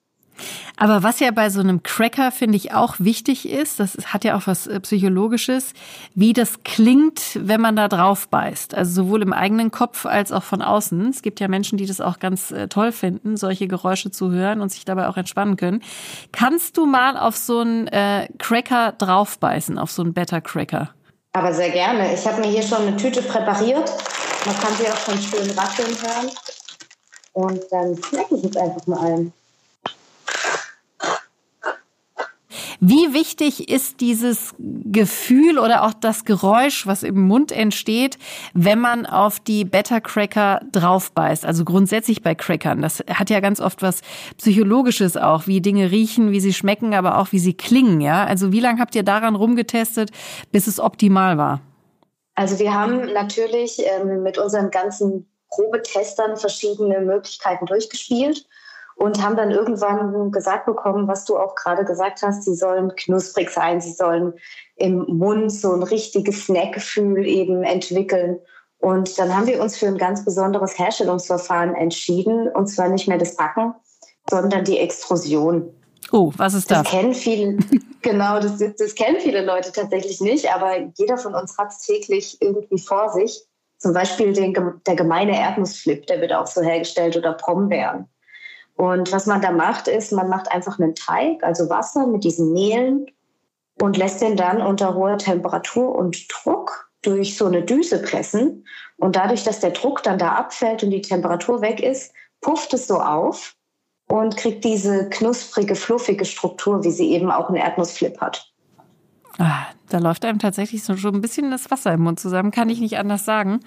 Aber 0.78 1.04
was 1.04 1.20
ja 1.20 1.32
bei 1.32 1.50
so 1.50 1.60
einem 1.60 1.84
Cracker, 1.84 2.32
finde 2.32 2.58
ich, 2.58 2.74
auch 2.74 2.96
wichtig 3.00 3.48
ist, 3.48 3.80
das 3.80 3.98
hat 4.08 4.24
ja 4.24 4.36
auch 4.36 4.48
was 4.48 4.68
äh, 4.68 4.80
Psychologisches, 4.80 5.74
wie 6.16 6.34
das 6.34 6.64
klingt, 6.64 7.22
wenn 7.36 7.62
man 7.62 7.76
da 7.76 7.88
drauf 7.88 8.28
beißt. 8.28 8.74
Also 8.76 9.04
sowohl 9.04 9.22
im 9.22 9.34
eigenen 9.34 9.72
Kopf 9.72 10.06
als 10.06 10.32
auch 10.32 10.44
von 10.44 10.62
außen. 10.62 11.10
Es 11.10 11.22
gibt 11.22 11.40
ja 11.40 11.48
Menschen, 11.48 11.78
die 11.78 11.86
das 11.86 12.02
auch 12.02 12.20
ganz 12.20 12.52
äh, 12.52 12.68
toll 12.68 12.92
finden, 12.92 13.38
solche 13.38 13.68
Geräusche 13.68 14.12
zu 14.12 14.32
hören 14.32 14.62
und 14.62 14.72
sich 14.72 14.86
dabei 14.86 15.08
auch 15.08 15.18
entspannen 15.18 15.58
können. 15.58 15.82
Kannst 16.32 16.78
du 16.78 16.86
mal 16.86 17.18
auf 17.18 17.36
so 17.38 17.60
einen 17.60 17.88
äh, 17.88 18.28
Cracker 18.38 18.94
draufbeißen, 18.94 19.78
auf 19.78 19.92
so 19.92 20.02
einen 20.02 20.14
Better 20.14 20.42
Cracker? 20.42 20.90
Aber 21.34 21.54
sehr 21.54 21.70
gerne. 21.70 22.14
Ich 22.14 22.26
habe 22.28 22.42
mir 22.42 22.48
hier 22.48 22.64
schon 22.64 22.80
eine 22.80 22.98
Tüte 22.98 23.22
präpariert. 23.22 23.90
Man 24.46 24.56
kann 24.56 24.74
sie 24.76 24.88
auch 24.88 24.98
schon 24.98 25.18
schön 25.18 25.50
rascheln 25.58 25.96
hören. 26.02 26.32
Und 27.34 27.62
dann 27.72 27.96
snack 27.96 28.26
ich 28.32 28.44
jetzt 28.44 28.58
einfach 28.58 28.86
mal 28.88 29.00
ein. 29.00 29.34
Wie 32.84 33.14
wichtig 33.14 33.70
ist 33.70 34.02
dieses 34.02 34.56
Gefühl 34.58 35.60
oder 35.60 35.84
auch 35.84 35.94
das 35.94 36.26
Geräusch, 36.26 36.88
was 36.88 37.04
im 37.04 37.28
Mund 37.28 37.52
entsteht, 37.52 38.18
wenn 38.56 38.80
man 38.80 39.06
auf 39.06 39.40
die 39.40 39.66
Better 39.66 40.02
Cracker 40.02 40.62
draufbeißt? 40.72 41.46
Also 41.46 41.64
grundsätzlich 41.64 42.24
bei 42.24 42.34
Crackern. 42.34 42.82
Das 42.82 43.04
hat 43.08 43.30
ja 43.30 43.40
ganz 43.40 43.62
oft 43.62 43.84
was 43.84 44.02
Psychologisches 44.40 45.16
auch, 45.16 45.46
wie 45.46 45.62
Dinge 45.62 45.92
riechen, 45.92 46.32
wie 46.32 46.40
sie 46.40 46.54
schmecken, 46.54 46.96
aber 46.96 47.20
auch 47.20 47.32
wie 47.32 47.38
sie 47.38 47.54
klingen, 47.54 48.02
ja? 48.02 48.26
Also 48.26 48.52
wie 48.52 48.60
lange 48.60 48.80
habt 48.80 48.96
ihr 48.96 49.04
daran 49.04 49.36
rumgetestet, 49.36 50.10
bis 50.52 50.66
es 50.66 50.80
optimal 50.80 51.38
war? 51.38 51.62
Also 52.34 52.58
wir 52.58 52.74
haben 52.74 53.14
natürlich 53.14 53.80
ähm, 53.80 54.24
mit 54.24 54.40
unseren 54.40 54.72
ganzen 54.72 55.28
Probetestern 55.50 56.36
verschiedene 56.36 57.02
Möglichkeiten 57.02 57.68
durchgespielt 57.68 58.48
und 58.96 59.24
haben 59.24 59.36
dann 59.36 59.52
irgendwann 59.52 60.32
gesagt 60.32 60.66
bekommen, 60.66 61.08
was 61.08 61.26
du 61.26 61.38
auch 61.38 61.56
gerade 61.56 61.86
gesagt 61.86 62.22
hast, 62.22 62.44
sie 62.44 62.56
sollen 62.56 62.96
knusprig 62.96 63.50
sein, 63.50 63.82
sie 63.82 63.94
sollen 63.94 64.34
im 64.76 65.06
Mund 65.08 65.52
so 65.52 65.74
ein 65.74 65.84
richtiges 65.84 66.46
Snackgefühl 66.46 67.26
eben 67.26 67.64
entwickeln. 67.64 68.40
Und 68.80 69.18
dann 69.20 69.36
haben 69.36 69.48
wir 69.48 69.62
uns 69.62 69.78
für 69.78 69.88
ein 69.88 69.98
ganz 69.98 70.26
besonderes 70.26 70.78
Herstellungsverfahren 70.78 71.76
entschieden, 71.76 72.48
und 72.50 72.68
zwar 72.68 72.90
nicht 72.90 73.08
mehr 73.08 73.20
das 73.20 73.36
Backen, 73.36 73.76
sondern 74.30 74.64
die 74.64 74.80
Extrusion. 74.80 75.72
Oh, 76.12 76.32
was 76.38 76.56
ist 76.56 76.70
das? 76.72 76.84
Das 76.84 76.92
kennen 76.92 77.14
viele, 77.14 77.58
genau, 78.02 78.40
das, 78.40 78.58
das 78.58 78.96
kennen 78.96 79.20
viele 79.20 79.46
Leute 79.46 79.72
tatsächlich 79.72 80.20
nicht, 80.20 80.52
aber 80.54 80.92
jeder 80.96 81.18
von 81.18 81.36
uns 81.36 81.58
hat 81.58 81.70
es 81.70 81.86
täglich 81.86 82.38
irgendwie 82.42 82.80
vor 82.80 83.10
sich. 83.14 83.46
Zum 83.78 83.94
Beispiel 83.94 84.34
den, 84.34 84.56
der 84.86 84.96
gemeine 84.96 85.40
Erdnussflip, 85.40 86.06
der 86.08 86.22
wird 86.22 86.34
auch 86.34 86.48
so 86.48 86.62
hergestellt, 86.62 87.18
oder 87.18 87.34
Brombeeren. 87.34 88.08
Und 88.82 89.12
was 89.12 89.28
man 89.28 89.44
da 89.44 89.52
macht, 89.52 89.88
ist, 89.88 90.12
man 90.12 90.28
macht 90.28 90.52
einfach 90.52 90.80
einen 90.80 90.96
Teig, 90.96 91.44
also 91.44 91.70
Wasser 91.70 92.08
mit 92.08 92.24
diesen 92.24 92.52
Mehlen 92.52 93.06
und 93.80 93.96
lässt 93.96 94.24
den 94.24 94.36
dann 94.36 94.60
unter 94.60 94.96
hoher 94.96 95.20
Temperatur 95.20 95.94
und 95.94 96.26
Druck 96.34 96.90
durch 97.04 97.38
so 97.38 97.46
eine 97.46 97.62
Düse 97.62 98.02
pressen. 98.02 98.66
Und 98.98 99.16
dadurch, 99.16 99.44
dass 99.44 99.60
der 99.60 99.70
Druck 99.70 100.02
dann 100.02 100.18
da 100.18 100.32
abfällt 100.32 100.82
und 100.82 100.90
die 100.90 101.04
Temperatur 101.04 101.62
weg 101.62 101.80
ist, 101.80 102.12
pufft 102.42 102.74
es 102.74 102.88
so 102.88 103.00
auf 103.00 103.54
und 104.08 104.36
kriegt 104.36 104.64
diese 104.64 105.10
knusprige, 105.10 105.76
fluffige 105.76 106.26
Struktur, 106.26 106.84
wie 106.84 106.92
sie 106.92 107.12
eben 107.12 107.30
auch 107.30 107.50
ein 107.50 107.58
Erdnussflip 107.58 108.20
hat. 108.20 108.51
Ah, 109.38 109.66
da 109.90 110.00
läuft 110.00 110.26
einem 110.26 110.40
tatsächlich 110.40 110.84
so 110.84 110.96
schon 110.98 111.16
ein 111.16 111.22
bisschen 111.22 111.52
das 111.52 111.72
Wasser 111.72 111.94
im 111.94 112.02
Mund 112.02 112.20
zusammen, 112.20 112.52
kann 112.52 112.70
ich 112.70 112.80
nicht 112.80 112.98
anders 112.98 113.26
sagen. 113.26 113.60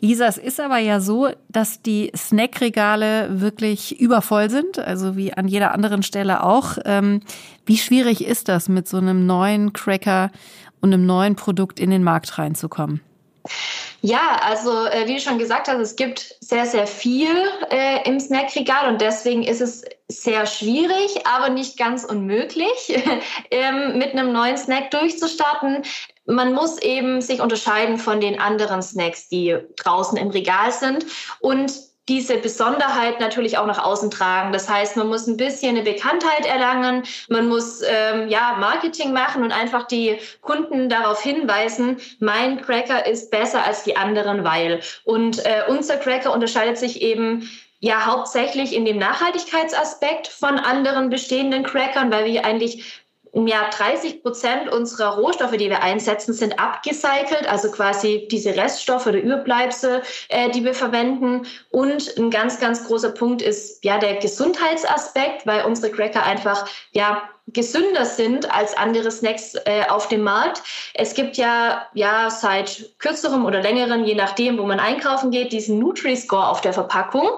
Lisa, 0.00 0.26
es 0.26 0.38
ist 0.38 0.60
aber 0.60 0.78
ja 0.78 1.00
so, 1.00 1.28
dass 1.48 1.82
die 1.82 2.10
Snackregale 2.16 3.40
wirklich 3.40 4.00
übervoll 4.00 4.50
sind, 4.50 4.78
also 4.78 5.16
wie 5.16 5.32
an 5.32 5.48
jeder 5.48 5.72
anderen 5.72 6.02
Stelle 6.02 6.42
auch. 6.42 6.78
Ähm, 6.84 7.20
wie 7.66 7.76
schwierig 7.76 8.24
ist 8.24 8.48
das, 8.48 8.68
mit 8.68 8.88
so 8.88 8.98
einem 8.98 9.26
neuen 9.26 9.72
Cracker 9.72 10.30
und 10.80 10.92
einem 10.92 11.06
neuen 11.06 11.36
Produkt 11.36 11.78
in 11.80 11.90
den 11.90 12.02
Markt 12.02 12.38
reinzukommen? 12.38 13.00
Ja, 14.02 14.38
also 14.42 14.86
äh, 14.86 15.08
wie 15.08 15.14
du 15.14 15.20
schon 15.20 15.38
gesagt 15.38 15.68
hast, 15.68 15.78
es 15.78 15.96
gibt 15.96 16.36
sehr, 16.40 16.66
sehr 16.66 16.86
viel 16.86 17.34
äh, 17.70 18.06
im 18.06 18.20
Snackregal 18.20 18.88
und 18.88 19.00
deswegen 19.00 19.42
ist 19.42 19.60
es 19.60 19.84
sehr 20.08 20.46
schwierig, 20.46 21.26
aber 21.26 21.48
nicht 21.48 21.78
ganz 21.78 22.04
unmöglich, 22.04 23.02
ähm, 23.50 23.98
mit 23.98 24.12
einem 24.12 24.32
neuen 24.32 24.56
Snack 24.56 24.90
durchzustarten. 24.90 25.82
Man 26.26 26.52
muss 26.52 26.78
eben 26.78 27.20
sich 27.20 27.40
unterscheiden 27.40 27.98
von 27.98 28.20
den 28.20 28.40
anderen 28.40 28.82
Snacks, 28.82 29.28
die 29.28 29.56
draußen 29.76 30.16
im 30.18 30.30
Regal 30.30 30.72
sind 30.72 31.06
und 31.40 31.72
diese 32.08 32.36
Besonderheit 32.36 33.18
natürlich 33.18 33.58
auch 33.58 33.66
nach 33.66 33.82
außen 33.82 34.10
tragen. 34.10 34.52
Das 34.52 34.68
heißt, 34.68 34.96
man 34.96 35.08
muss 35.08 35.26
ein 35.26 35.36
bisschen 35.36 35.76
eine 35.76 35.82
Bekanntheit 35.82 36.46
erlangen, 36.46 37.02
man 37.28 37.48
muss 37.48 37.82
ähm, 37.82 38.28
ja 38.28 38.56
Marketing 38.60 39.12
machen 39.12 39.42
und 39.42 39.52
einfach 39.52 39.86
die 39.86 40.18
Kunden 40.40 40.88
darauf 40.88 41.20
hinweisen, 41.20 41.96
mein 42.20 42.60
Cracker 42.60 43.06
ist 43.06 43.30
besser 43.30 43.64
als 43.64 43.82
die 43.82 43.96
anderen, 43.96 44.44
weil. 44.44 44.80
Und 45.04 45.44
äh, 45.44 45.64
unser 45.68 45.96
Cracker 45.96 46.32
unterscheidet 46.32 46.78
sich 46.78 47.02
eben 47.02 47.50
ja 47.80 48.06
hauptsächlich 48.06 48.74
in 48.74 48.84
dem 48.84 48.98
Nachhaltigkeitsaspekt 48.98 50.28
von 50.28 50.58
anderen 50.58 51.10
bestehenden 51.10 51.62
Crackern, 51.62 52.10
weil 52.10 52.24
wir 52.26 52.44
eigentlich 52.44 53.02
ja, 53.44 53.68
30 53.70 54.22
Prozent 54.22 54.72
unserer 54.72 55.16
Rohstoffe, 55.18 55.56
die 55.58 55.68
wir 55.68 55.82
einsetzen, 55.82 56.32
sind 56.32 56.58
abgecycelt, 56.58 57.46
also 57.48 57.70
quasi 57.70 58.26
diese 58.30 58.56
Reststoffe 58.56 59.06
oder 59.06 59.18
Überbleibsel, 59.18 60.02
äh, 60.28 60.50
die 60.50 60.64
wir 60.64 60.72
verwenden. 60.72 61.46
Und 61.70 62.16
ein 62.16 62.30
ganz, 62.30 62.58
ganz 62.60 62.86
großer 62.86 63.10
Punkt 63.10 63.42
ist 63.42 63.84
ja 63.84 63.98
der 63.98 64.16
Gesundheitsaspekt, 64.16 65.46
weil 65.46 65.66
unsere 65.66 65.92
Cracker 65.92 66.22
einfach 66.22 66.66
ja 66.92 67.28
gesünder 67.48 68.04
sind 68.04 68.52
als 68.52 68.76
andere 68.76 69.10
Snacks 69.10 69.54
äh, 69.64 69.84
auf 69.88 70.08
dem 70.08 70.22
Markt. 70.22 70.62
Es 70.94 71.14
gibt 71.14 71.36
ja, 71.36 71.86
ja 71.94 72.28
seit 72.28 72.90
kürzerem 72.98 73.44
oder 73.44 73.62
längerem, 73.62 74.04
je 74.04 74.14
nachdem, 74.14 74.58
wo 74.58 74.64
man 74.64 74.80
einkaufen 74.80 75.30
geht, 75.30 75.52
diesen 75.52 75.78
Nutri-Score 75.78 76.48
auf 76.48 76.60
der 76.60 76.72
Verpackung. 76.72 77.28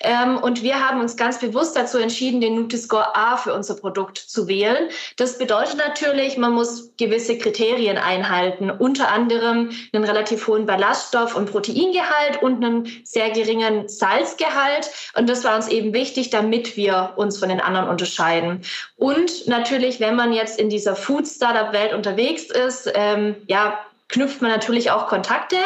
Ähm, 0.00 0.38
und 0.38 0.62
wir 0.62 0.86
haben 0.86 1.00
uns 1.00 1.16
ganz 1.16 1.38
bewusst 1.38 1.76
dazu 1.76 1.98
entschieden, 1.98 2.40
den 2.40 2.54
Nutri-Score 2.54 3.14
A 3.14 3.36
für 3.36 3.52
unser 3.52 3.74
Produkt 3.74 4.16
zu 4.16 4.48
wählen. 4.48 4.88
Das 5.16 5.36
bedeutet 5.36 5.76
natürlich, 5.76 6.38
man 6.38 6.52
muss 6.52 6.96
gewisse 6.96 7.36
Kriterien 7.36 7.98
einhalten, 7.98 8.70
unter 8.70 9.10
anderem 9.10 9.70
einen 9.92 10.04
relativ 10.04 10.46
hohen 10.46 10.66
Ballaststoff- 10.66 11.34
und 11.34 11.50
Proteingehalt 11.50 12.42
und 12.42 12.64
einen 12.64 13.02
sehr 13.04 13.30
geringen 13.30 13.86
Salzgehalt. 13.88 14.90
Und 15.14 15.28
das 15.28 15.44
war 15.44 15.56
uns 15.56 15.68
eben 15.68 15.92
wichtig, 15.92 16.30
damit 16.30 16.76
wir 16.76 17.12
uns 17.16 17.38
von 17.38 17.50
den 17.50 17.60
anderen 17.60 17.88
unterscheiden. 17.88 18.62
Und 18.96 19.46
natürlich, 19.58 20.00
wenn 20.00 20.16
man 20.16 20.32
jetzt 20.32 20.58
in 20.58 20.68
dieser 20.68 20.94
Food-Startup-Welt 20.96 21.92
unterwegs 21.92 22.44
ist, 22.44 22.90
ähm, 22.94 23.36
ja, 23.46 23.78
knüpft 24.08 24.40
man 24.40 24.50
natürlich 24.50 24.90
auch 24.90 25.06
Kontakte. 25.06 25.56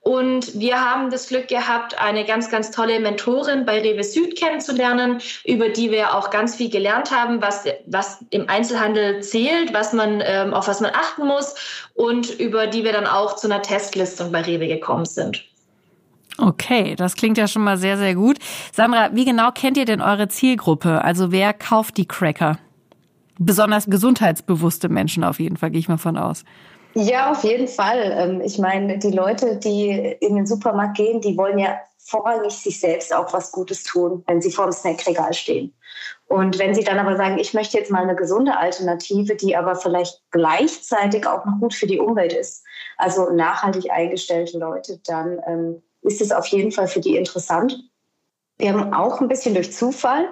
Und 0.00 0.58
wir 0.58 0.80
haben 0.80 1.10
das 1.10 1.28
Glück 1.28 1.48
gehabt, 1.48 1.98
eine 2.00 2.24
ganz, 2.24 2.50
ganz 2.50 2.70
tolle 2.70 2.98
Mentorin 3.00 3.64
bei 3.64 3.80
Rewe 3.80 4.02
Süd 4.02 4.36
kennenzulernen, 4.36 5.20
über 5.44 5.68
die 5.68 5.90
wir 5.90 6.14
auch 6.14 6.30
ganz 6.30 6.56
viel 6.56 6.70
gelernt 6.70 7.10
haben, 7.12 7.40
was, 7.40 7.64
was 7.86 8.18
im 8.30 8.48
Einzelhandel 8.48 9.22
zählt, 9.22 9.72
was 9.72 9.92
man, 9.92 10.22
ähm, 10.24 10.54
auf 10.54 10.66
was 10.66 10.80
man 10.80 10.90
achten 10.92 11.26
muss 11.26 11.54
und 11.94 12.30
über 12.40 12.66
die 12.66 12.84
wir 12.84 12.92
dann 12.92 13.06
auch 13.06 13.36
zu 13.36 13.46
einer 13.46 13.62
Testlistung 13.62 14.32
bei 14.32 14.42
Rewe 14.42 14.66
gekommen 14.66 15.04
sind. 15.04 15.44
Okay, 16.36 16.96
das 16.96 17.14
klingt 17.14 17.38
ja 17.38 17.46
schon 17.46 17.62
mal 17.62 17.78
sehr, 17.78 17.96
sehr 17.96 18.16
gut. 18.16 18.38
Sandra, 18.72 19.10
wie 19.12 19.24
genau 19.24 19.52
kennt 19.52 19.76
ihr 19.76 19.84
denn 19.84 20.00
eure 20.00 20.26
Zielgruppe? 20.26 21.04
Also 21.04 21.30
wer 21.30 21.52
kauft 21.52 21.96
die 21.96 22.08
Cracker? 22.08 22.58
Besonders 23.38 23.86
gesundheitsbewusste 23.86 24.88
Menschen 24.88 25.24
auf 25.24 25.40
jeden 25.40 25.56
Fall, 25.56 25.70
gehe 25.70 25.80
ich 25.80 25.88
mal 25.88 25.98
von 25.98 26.16
aus. 26.16 26.44
Ja, 26.94 27.32
auf 27.32 27.42
jeden 27.42 27.66
Fall. 27.66 28.14
Ähm, 28.16 28.40
ich 28.40 28.58
meine, 28.58 28.98
die 28.98 29.10
Leute, 29.10 29.56
die 29.56 29.90
in 30.20 30.36
den 30.36 30.46
Supermarkt 30.46 30.96
gehen, 30.96 31.20
die 31.20 31.36
wollen 31.36 31.58
ja 31.58 31.76
vorrangig 31.98 32.52
sich 32.52 32.78
selbst 32.78 33.14
auch 33.14 33.32
was 33.32 33.50
Gutes 33.50 33.82
tun, 33.82 34.22
wenn 34.26 34.40
sie 34.40 34.52
vor 34.52 34.66
dem 34.66 34.72
Snackregal 34.72 35.32
stehen. 35.32 35.74
Und 36.28 36.58
wenn 36.58 36.74
sie 36.74 36.84
dann 36.84 36.98
aber 36.98 37.16
sagen, 37.16 37.38
ich 37.38 37.54
möchte 37.54 37.78
jetzt 37.78 37.90
mal 37.90 38.02
eine 38.02 38.14
gesunde 38.14 38.56
Alternative, 38.56 39.34
die 39.36 39.56
aber 39.56 39.74
vielleicht 39.74 40.22
gleichzeitig 40.30 41.26
auch 41.26 41.44
noch 41.44 41.58
gut 41.60 41.74
für 41.74 41.86
die 41.86 41.98
Umwelt 41.98 42.32
ist, 42.32 42.64
also 42.96 43.30
nachhaltig 43.30 43.90
eingestellte 43.90 44.58
Leute, 44.58 45.00
dann 45.06 45.40
ähm, 45.46 45.82
ist 46.02 46.20
es 46.20 46.30
auf 46.30 46.46
jeden 46.46 46.72
Fall 46.72 46.86
für 46.86 47.00
die 47.00 47.16
interessant. 47.16 47.78
Wir 48.58 48.72
haben 48.72 48.94
auch 48.94 49.20
ein 49.20 49.28
bisschen 49.28 49.54
durch 49.54 49.72
Zufall 49.72 50.28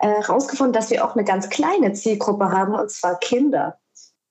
herausgefunden, 0.00 0.74
äh, 0.74 0.78
dass 0.78 0.90
wir 0.90 1.04
auch 1.04 1.14
eine 1.14 1.24
ganz 1.24 1.48
kleine 1.48 1.92
Zielgruppe 1.92 2.50
haben, 2.50 2.74
und 2.74 2.90
zwar 2.90 3.18
Kinder. 3.18 3.78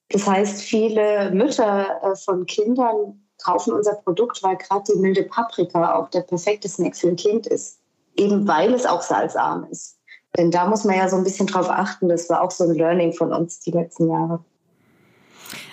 Das 0.09 0.27
heißt, 0.27 0.61
viele 0.61 1.31
Mütter 1.31 2.01
äh, 2.03 2.15
von 2.15 2.45
Kindern 2.45 3.21
kaufen 3.43 3.73
unser 3.73 3.93
Produkt, 3.93 4.43
weil 4.43 4.57
gerade 4.57 4.91
die 4.91 4.99
milde 4.99 5.23
Paprika 5.23 5.95
auch 5.95 6.09
der 6.09 6.21
perfekte 6.21 6.67
Snack 6.67 6.95
für 6.95 7.07
ein 7.07 7.15
Kind 7.15 7.47
ist. 7.47 7.79
Eben 8.17 8.47
weil 8.47 8.73
es 8.73 8.85
auch 8.85 9.01
salzarm 9.01 9.67
ist. 9.71 9.97
Denn 10.37 10.51
da 10.51 10.67
muss 10.67 10.83
man 10.83 10.97
ja 10.97 11.07
so 11.07 11.15
ein 11.15 11.23
bisschen 11.23 11.47
drauf 11.47 11.69
achten. 11.69 12.09
Das 12.09 12.29
war 12.29 12.41
auch 12.41 12.51
so 12.51 12.65
ein 12.65 12.75
Learning 12.75 13.13
von 13.13 13.33
uns 13.33 13.59
die 13.61 13.71
letzten 13.71 14.09
Jahre. 14.09 14.43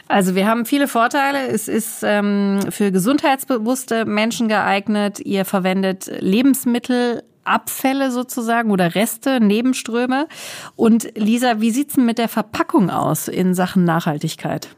Also 0.09 0.35
wir 0.35 0.47
haben 0.47 0.65
viele 0.65 0.87
Vorteile. 0.87 1.49
Es 1.49 1.67
ist 1.67 2.03
ähm, 2.05 2.61
für 2.71 2.93
gesundheitsbewusste 2.93 4.05
Menschen 4.05 4.49
geeignet. 4.49 5.19
Ihr 5.21 5.45
verwendet 5.45 6.07
Lebensmittel 6.21 7.25
Abfälle 7.47 8.11
sozusagen 8.11 8.71
oder 8.71 8.95
Reste, 8.95 9.41
Nebenströme. 9.41 10.29
Und 10.75 11.09
Lisa, 11.17 11.61
wie 11.61 11.71
sieht's 11.71 11.95
denn 11.95 12.07
mit 12.07 12.19
der 12.19 12.29
Verpackung 12.29 12.91
aus 12.91 13.29
in 13.29 13.55
Sachen 13.55 13.85
Nachhaltigkeit? 13.85 14.69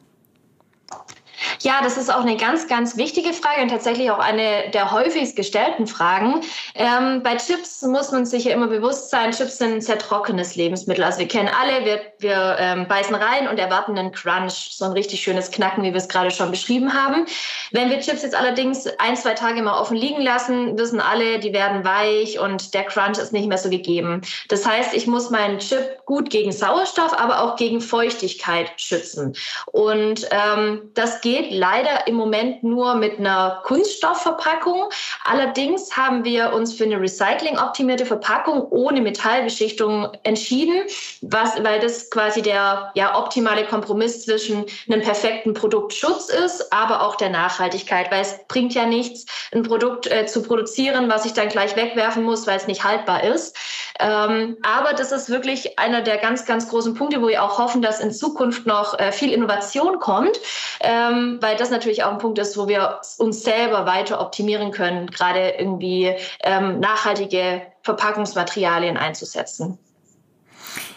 Ja, 1.63 1.81
das 1.83 1.97
ist 1.97 2.13
auch 2.13 2.21
eine 2.21 2.37
ganz, 2.37 2.69
ganz 2.69 2.97
wichtige 2.97 3.33
Frage 3.33 3.63
und 3.63 3.69
tatsächlich 3.69 4.11
auch 4.11 4.19
eine 4.19 4.71
der 4.73 4.93
häufigst 4.93 5.35
gestellten 5.35 5.87
Fragen. 5.87 6.43
Ähm, 6.75 7.23
bei 7.23 7.37
Chips 7.37 7.83
muss 7.83 8.13
man 8.13 8.27
sich 8.27 8.45
ja 8.45 8.53
immer 8.53 8.69
bewusst 8.69 9.11
sein, 9.11 9.33
Chips 9.33 9.59
sind 9.59 9.75
ein 9.75 9.81
sehr 9.81 9.99
trockenes 9.99 10.55
Lebensmittel. 10.55 11.03
Also 11.03 11.19
wir 11.19 11.29
kennen 11.29 11.49
alle, 11.49 11.85
wir, 11.85 12.01
wir 12.19 12.57
ähm, 12.61 12.87
beißen 12.87 13.15
rein 13.15 13.49
und 13.49 13.59
erwarten 13.59 13.99
einen 13.99 14.13
Crunch, 14.13 14.71
so 14.71 14.85
ein 14.85 14.93
richtig 14.93 15.21
schönes 15.21 15.51
Knacken, 15.51 15.83
wie 15.83 15.93
wir 15.93 15.97
es 15.97 16.09
gerade 16.09 16.31
schon 16.31 16.51
beschrieben 16.51 16.95
haben. 16.95 17.27
Wenn 17.73 17.91
wir 17.91 18.01
Chips 18.01 18.23
jetzt 18.23 18.37
allerdings 18.37 18.87
ein, 18.99 19.17
zwei 19.17 19.35
Tage 19.35 19.61
mal 19.63 19.81
offen 19.81 19.97
liegen 19.97 20.23
lassen, 20.23 20.79
wissen 20.79 21.01
alle, 21.01 21.41
die 21.41 21.53
werden 21.53 21.85
weich 21.85 22.39
und 22.39 22.75
der 22.75 22.85
Crunch 22.85 23.19
ist 23.19 23.33
nicht 23.33 23.49
mehr 23.49 23.59
so 23.59 23.69
gegeben. 23.69 24.23
Das 24.49 24.65
heißt, 24.65 24.95
ich 24.95 25.07
muss 25.07 25.31
meinen 25.31 25.59
Chip 25.59 26.05
gut 26.07 26.31
gegen 26.31 26.53
Sauerstoff, 26.53 27.19
aber 27.19 27.43
auch 27.43 27.57
gegen 27.57 27.81
Feuchtigkeit 27.81 28.71
schützen. 28.77 29.35
Und 29.67 30.29
ähm, 30.31 30.91
das 30.95 31.21
geht 31.21 31.48
leider 31.51 32.07
im 32.07 32.15
Moment 32.15 32.63
nur 32.63 32.95
mit 32.95 33.19
einer 33.19 33.63
Kunststoffverpackung. 33.65 34.89
Allerdings 35.25 35.97
haben 35.97 36.25
wir 36.25 36.53
uns 36.53 36.75
für 36.75 36.85
eine 36.85 37.01
recyclingoptimierte 37.01 38.07
Verpackung 38.07 38.67
ohne 38.71 39.01
Metallbeschichtung 39.01 40.09
entschieden, 40.23 40.83
was, 41.23 41.63
weil 41.63 41.81
das 41.81 42.11
quasi 42.11 42.43
der 42.43 42.91
ja, 42.95 43.19
optimale 43.19 43.65
Kompromiss 43.65 44.25
zwischen 44.25 44.65
einem 44.89 45.03
perfekten 45.03 45.55
Produktschutz 45.55 46.29
ist, 46.29 46.73
aber 46.73 47.03
auch 47.03 47.17
der 47.17 47.31
Nachhaltigkeit, 47.31 48.11
weil 48.11 48.23
es 48.23 48.39
bringt 48.49 48.75
ja 48.75 48.87
nichts, 48.87 49.27
ein 49.53 49.63
Produkt 49.63 50.11
äh, 50.11 50.27
zu 50.27 50.43
produzieren, 50.43 51.09
was 51.09 51.25
ich 51.25 51.33
dann 51.33 51.49
gleich 51.49 51.77
wegwerfen 51.77 52.23
muss, 52.23 52.47
weil 52.47 52.57
es 52.57 52.67
nicht 52.67 52.85
haltbar 52.85 53.25
ist. 53.25 53.57
Ähm, 54.01 54.57
aber 54.63 54.93
das 54.93 55.13
ist 55.13 55.29
wirklich 55.29 55.79
einer 55.79 56.03
der 56.03 56.19
ganz, 56.19 56.45
ganz 56.45 56.69
großen 56.69 56.95
Punkte, 56.95 57.21
wo 57.21 57.29
wir 57.29 57.43
auch 57.43 57.59
hoffen, 57.59 57.83
dass 57.83 58.01
in 58.01 58.13
Zukunft 58.13 58.67
noch 58.67 58.99
äh, 58.99 59.13
viel 59.13 59.33
Innovation 59.33 59.99
kommt. 59.99 60.39
Ähm, 60.81 61.38
weil 61.41 61.57
das 61.57 61.71
natürlich 61.71 62.05
auch 62.05 62.13
ein 62.13 62.19
Punkt 62.19 62.39
ist, 62.39 62.57
wo 62.57 62.69
wir 62.69 63.01
uns 63.19 63.43
selber 63.43 63.87
weiter 63.87 64.21
optimieren 64.21 64.71
können, 64.71 65.07
gerade 65.07 65.51
irgendwie 65.59 66.15
ähm, 66.43 66.81
nachhaltige 66.81 67.63
Verpackungsmaterialien 67.83 68.97
einzusetzen. 68.97 69.79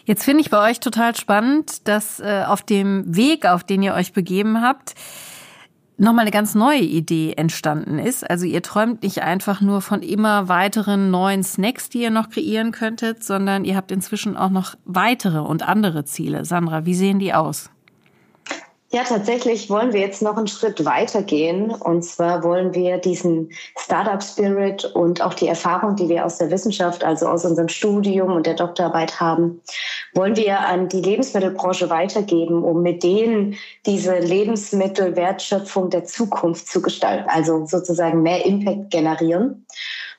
Jetzt 0.06 0.24
finde 0.24 0.42
ich 0.42 0.50
bei 0.50 0.70
euch 0.70 0.80
total 0.80 1.16
spannend, 1.16 1.88
dass 1.88 2.20
äh, 2.20 2.44
auf 2.46 2.64
dem 2.64 3.16
Weg, 3.16 3.46
auf 3.46 3.64
den 3.64 3.84
ihr 3.84 3.94
euch 3.94 4.14
begeben 4.14 4.62
habt, 4.62 4.96
nochmal 6.02 6.24
eine 6.24 6.32
ganz 6.32 6.56
neue 6.56 6.82
Idee 6.82 7.34
entstanden 7.34 8.00
ist. 8.00 8.28
Also 8.28 8.46
ihr 8.46 8.64
träumt 8.64 9.04
nicht 9.04 9.22
einfach 9.22 9.62
nur 9.62 9.82
von 9.82 10.02
immer 10.02 10.50
weiteren 10.50 11.12
neuen 11.12 11.44
Snacks, 11.44 11.90
die 11.90 12.02
ihr 12.02 12.10
noch 12.10 12.30
kreieren 12.30 12.72
könntet, 12.72 13.24
sondern 13.24 13.66
ihr 13.66 13.76
habt 13.76 13.92
inzwischen 13.92 14.36
auch 14.36 14.50
noch 14.50 14.76
weitere 14.84 15.40
und 15.40 15.62
andere 15.68 16.04
Ziele. 16.04 16.44
Sandra, 16.44 16.86
wie 16.86 16.96
sehen 16.96 17.20
die 17.20 17.34
aus? 17.34 17.70
Ja, 18.94 19.06
tatsächlich 19.06 19.70
wollen 19.70 19.94
wir 19.94 20.02
jetzt 20.02 20.22
noch 20.22 20.36
einen 20.36 20.48
Schritt 20.48 20.84
weiter 20.84 21.24
gehen. 21.24 21.72
Und 21.72 22.04
zwar 22.04 22.44
wollen 22.44 22.76
wir 22.76 22.98
diesen 22.98 23.50
Startup 23.78 24.22
Spirit 24.22 24.84
und 24.84 25.22
auch 25.22 25.34
die 25.34 25.48
Erfahrung, 25.48 25.96
die 25.96 26.10
wir 26.10 26.26
aus 26.26 26.40
der 26.40 26.52
Wissenschaft, 26.52 27.02
also 27.02 27.28
aus 27.28 27.46
unserem 27.46 27.70
Studium 27.70 28.34
und 28.34 28.46
der 28.46 28.56
Doktorarbeit 28.56 29.22
haben, 29.22 29.62
wollen 30.14 30.36
wir 30.36 30.60
an 30.60 30.90
die 30.90 31.00
Lebensmittelbranche 31.00 31.90
weitergeben, 31.90 32.66
um 32.66 32.82
mit 32.82 33.02
denen 33.02 33.56
diese 33.86 34.20
Lebensmittelwertschöpfung 34.20 35.90
der 35.90 36.04
Zukunft 36.04 36.68
zu 36.68 36.82
gestalten, 36.82 37.30
also 37.30 37.66
sozusagen 37.66 38.22
mehr 38.22 38.46
Impact 38.46 38.92
generieren. 38.92 39.66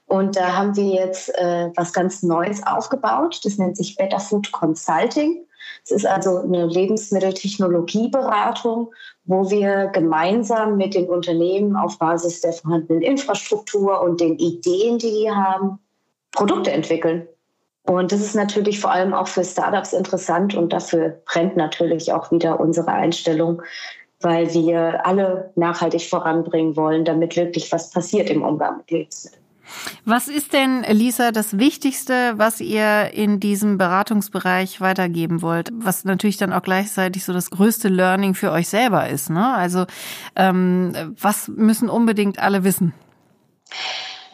Und 0.07 0.37
da 0.37 0.57
haben 0.57 0.77
wir 0.77 0.87
jetzt 0.87 1.29
äh, 1.39 1.71
was 1.77 1.93
ganz 1.93 2.23
Neues 2.23 2.67
aufgebaut. 2.67 3.41
Das 3.45 3.59
nennt 3.59 3.77
sich 3.77 3.97
Better 3.97 4.21
Food 4.21 4.51
Consulting. 4.51 5.45
Es 5.85 5.91
ist 5.91 6.07
also 6.07 6.39
eine 6.39 6.67
Lebensmitteltechnologieberatung, 6.67 8.93
wo 9.25 9.51
wir 9.51 9.87
gemeinsam 9.87 10.77
mit 10.77 10.95
den 10.95 11.09
Unternehmen 11.09 11.75
auf 11.77 11.99
Basis 11.99 12.41
der 12.41 12.53
vorhandenen 12.53 13.03
Infrastruktur 13.03 14.01
und 14.01 14.21
den 14.21 14.39
Ideen, 14.39 14.99
die 14.99 15.11
die 15.11 15.29
haben, 15.31 15.81
Produkte 16.31 16.71
entwickeln. 16.71 17.27
Und 17.85 18.13
das 18.13 18.21
ist 18.21 18.37
natürlich 18.37 18.79
vor 18.79 18.93
allem 18.93 19.13
auch 19.13 19.27
für 19.27 19.43
Startups 19.45 19.93
interessant 19.93 20.55
und 20.55 20.73
dafür 20.73 21.21
brennt 21.27 21.57
natürlich 21.57 22.13
auch 22.13 22.31
wieder 22.31 22.61
unsere 22.61 22.93
Einstellung, 22.93 23.61
weil 24.21 24.55
wir 24.55 25.05
alle 25.05 25.51
nachhaltig 25.57 26.09
voranbringen 26.09 26.77
wollen, 26.77 27.05
damit 27.05 27.35
wirklich 27.37 27.73
was 27.73 27.91
passiert 27.91 28.31
im 28.31 28.45
Umgang 28.45 28.77
mit 28.79 28.93
Lebensmitteln. 28.93 29.42
Was 30.05 30.29
ist 30.29 30.53
denn, 30.53 30.83
Lisa, 30.83 31.33
das 31.33 31.59
Wichtigste, 31.59 32.35
was 32.37 32.61
ihr 32.61 33.13
in 33.13 33.41
diesem 33.41 33.79
Beratungsbereich 33.79 34.81
weitergeben 34.81 35.43
wollt? 35.43 35.71
Was 35.73 36.05
natürlich 36.05 36.37
dann 36.37 36.53
auch 36.53 36.63
gleichzeitig 36.63 37.25
so 37.25 37.33
das 37.33 37.51
größte 37.51 37.89
Learning 37.89 38.35
für 38.35 38.51
euch 38.53 38.69
selber 38.69 39.09
ist. 39.09 39.31
Ne? 39.31 39.55
Also 39.55 39.87
ähm, 40.37 41.15
was 41.21 41.49
müssen 41.49 41.89
unbedingt 41.89 42.39
alle 42.39 42.65
wissen? 42.65 42.93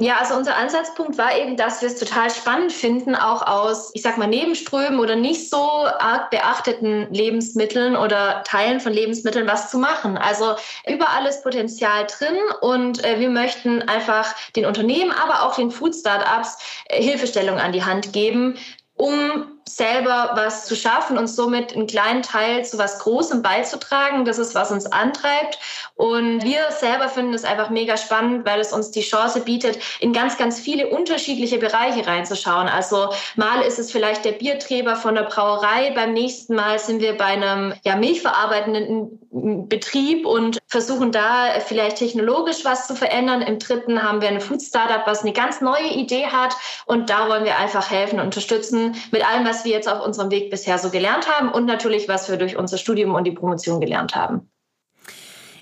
Ja, 0.01 0.19
also 0.19 0.35
unser 0.35 0.57
Ansatzpunkt 0.57 1.19
war 1.19 1.37
eben, 1.37 1.57
dass 1.57 1.83
wir 1.83 1.89
es 1.89 1.99
total 1.99 2.31
spannend 2.31 2.73
finden, 2.73 3.17
auch 3.17 3.45
aus, 3.45 3.91
ich 3.95 4.03
sag 4.03 4.17
mal, 4.17 4.29
Nebenströmen 4.29 5.01
oder 5.01 5.17
nicht 5.17 5.51
so 5.51 5.57
arg 5.59 6.31
beachteten 6.31 7.13
Lebensmitteln 7.13 7.97
oder 7.97 8.45
Teilen 8.45 8.79
von 8.79 8.93
Lebensmitteln 8.93 9.49
was 9.49 9.71
zu 9.71 9.79
machen. 9.79 10.17
Also 10.17 10.55
überall 10.87 11.27
ist 11.27 11.43
Potenzial 11.43 12.07
drin 12.07 12.37
und 12.61 13.05
äh, 13.05 13.19
wir 13.19 13.29
möchten 13.29 13.83
einfach 13.89 14.35
den 14.55 14.67
Unternehmen, 14.67 15.11
aber 15.11 15.43
auch 15.43 15.57
den 15.57 15.73
Food 15.73 15.97
Startups 15.97 16.59
äh, 16.87 17.03
Hilfestellung 17.03 17.59
an 17.59 17.73
die 17.73 17.85
Hand 17.85 18.13
geben, 18.13 18.57
um 18.95 19.58
selber 19.69 20.33
was 20.35 20.67
zu 20.67 20.75
schaffen 20.75 21.19
und 21.19 21.27
somit 21.27 21.75
einen 21.75 21.87
kleinen 21.87 22.23
Teil 22.23 22.65
zu 22.65 22.79
was 22.79 22.99
Großem 23.01 23.43
beizutragen. 23.43 24.25
Das 24.25 24.39
ist, 24.39 24.55
was 24.55 24.71
uns 24.71 24.87
antreibt. 24.87 25.59
Und 25.95 26.43
wir 26.43 26.61
selber 26.71 27.09
finden 27.09 27.35
es 27.35 27.45
einfach 27.45 27.71
mega 27.71 27.97
spannend, 27.97 28.47
weil 28.47 28.61
es 28.61 28.73
uns 28.73 28.91
die 28.91 29.03
Chance 29.03 29.41
bietet, 29.41 29.79
in 30.01 30.13
ganz, 30.13 30.39
ganz 30.39 30.59
viele 30.59 30.89
unterschiedliche 30.89 31.59
Bereiche 31.59 32.07
reinzuschauen. 32.07 32.69
Also 32.69 33.11
mal 33.37 33.63
ist 33.63 33.79
es 33.79 33.93
vielleicht 33.93 34.25
der 34.25 34.33
Bierträger 34.33 34.97
von 34.97 35.15
der 35.15 35.23
Brauerei, 35.23 35.93
beim 35.95 36.13
nächsten 36.13 36.55
Mal 36.55 36.79
sind 36.79 37.01
wir 37.01 37.17
bei 37.17 37.25
einem 37.25 37.75
ja, 37.85 37.97
milchverarbeitenden 37.97 39.28
Betrieb 39.69 40.27
und 40.27 40.59
versuchen 40.67 41.13
da 41.13 41.61
vielleicht 41.61 41.99
technologisch 41.99 42.65
was 42.65 42.87
zu 42.87 42.95
verändern. 42.95 43.43
Im 43.43 43.59
dritten 43.59 44.03
haben 44.03 44.21
wir 44.21 44.29
ein 44.29 44.41
Food 44.41 44.63
Startup, 44.63 45.07
was 45.07 45.23
eine 45.23 45.33
ganz 45.33 45.61
neue 45.61 45.93
Idee 45.95 46.27
hat 46.27 46.55
und 46.87 47.11
da 47.11 47.29
wollen 47.29 47.45
wir 47.45 47.59
einfach 47.59 47.91
helfen 47.91 48.19
und 48.19 48.27
unterstützen 48.27 48.97
mit 49.11 49.27
allem, 49.27 49.47
was 49.47 49.65
wir 49.65 49.73
jetzt 49.73 49.89
auf 49.89 50.05
unserem 50.05 50.31
Weg 50.31 50.51
bisher 50.51 50.79
so 50.79 50.91
gelernt 50.91 51.29
haben 51.29 51.51
und 51.51 51.67
natürlich, 51.67 52.09
was 52.09 52.29
wir 52.29 52.37
durch 52.37 52.57
unser 52.57 52.79
Studium 52.79 53.15
und 53.15 53.25
die 53.25 53.33
Promotion 53.33 53.81
gelernt 53.81 54.15
haben. 54.15 54.51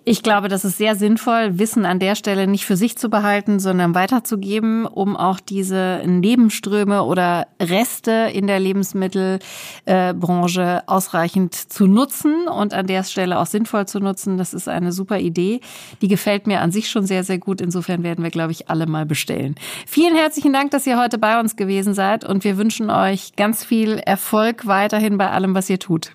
Ich 0.08 0.22
glaube, 0.22 0.46
das 0.46 0.64
ist 0.64 0.78
sehr 0.78 0.94
sinnvoll, 0.94 1.58
Wissen 1.58 1.84
an 1.84 1.98
der 1.98 2.14
Stelle 2.14 2.46
nicht 2.46 2.64
für 2.64 2.76
sich 2.76 2.96
zu 2.96 3.10
behalten, 3.10 3.58
sondern 3.58 3.96
weiterzugeben, 3.96 4.86
um 4.86 5.16
auch 5.16 5.40
diese 5.40 6.00
Nebenströme 6.06 7.02
oder 7.02 7.48
Reste 7.60 8.30
in 8.32 8.46
der 8.46 8.60
Lebensmittelbranche 8.60 10.84
ausreichend 10.86 11.56
zu 11.56 11.88
nutzen 11.88 12.46
und 12.46 12.72
an 12.72 12.86
der 12.86 13.02
Stelle 13.02 13.40
auch 13.40 13.46
sinnvoll 13.46 13.88
zu 13.88 13.98
nutzen. 13.98 14.38
Das 14.38 14.54
ist 14.54 14.68
eine 14.68 14.92
super 14.92 15.18
Idee. 15.18 15.58
Die 16.00 16.06
gefällt 16.06 16.46
mir 16.46 16.60
an 16.60 16.70
sich 16.70 16.88
schon 16.88 17.04
sehr, 17.04 17.25
sehr 17.25 17.38
gut. 17.38 17.60
Insofern 17.60 18.04
werden 18.04 18.22
wir, 18.22 18.30
glaube 18.30 18.52
ich, 18.52 18.70
alle 18.70 18.86
mal 18.86 19.06
bestellen. 19.06 19.56
Vielen 19.88 20.14
herzlichen 20.14 20.52
Dank, 20.52 20.70
dass 20.70 20.86
ihr 20.86 21.00
heute 21.00 21.18
bei 21.18 21.40
uns 21.40 21.56
gewesen 21.56 21.94
seid 21.94 22.25
und 22.25 22.44
wir 22.44 22.58
wünschen 22.58 22.90
euch 22.90 23.34
ganz 23.34 23.64
viel 23.64 23.98
Erfolg 23.98 24.68
weiterhin 24.68 25.18
bei 25.18 25.32
allem, 25.32 25.56
was 25.56 25.68
ihr 25.68 25.80
tut. 25.80 26.12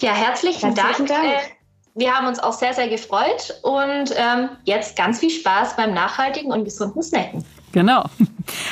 Ja, 0.00 0.14
herzlichen, 0.14 0.74
herzlichen 0.74 1.08
Dank. 1.08 1.24
Dank. 1.24 1.63
Wir 1.96 2.12
haben 2.12 2.26
uns 2.26 2.40
auch 2.40 2.52
sehr, 2.52 2.74
sehr 2.74 2.88
gefreut 2.88 3.54
und 3.62 4.10
ähm, 4.16 4.48
jetzt 4.64 4.96
ganz 4.96 5.20
viel 5.20 5.30
Spaß 5.30 5.76
beim 5.76 5.94
nachhaltigen 5.94 6.50
und 6.50 6.64
gesunden 6.64 7.02
Snacken. 7.02 7.44
Genau. 7.70 8.04